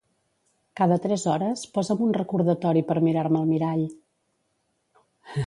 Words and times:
Cada 0.79 0.95
tres 1.03 1.25
hores 1.33 1.65
posa'm 1.75 2.01
un 2.07 2.15
recordatori 2.21 2.83
per 2.89 2.97
mirar-me 3.09 3.41
al 3.43 3.53
mirall. 3.53 3.87